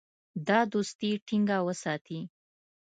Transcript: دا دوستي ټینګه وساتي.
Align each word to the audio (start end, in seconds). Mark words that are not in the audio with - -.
دا 0.47 0.59
دوستي 0.73 1.09
ټینګه 1.25 1.57
وساتي. 1.67 2.19